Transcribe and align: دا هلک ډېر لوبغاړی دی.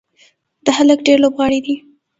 دا 0.65 0.71
هلک 0.77 0.99
ډېر 1.07 1.17
لوبغاړی 1.23 1.59
دی. 1.65 1.75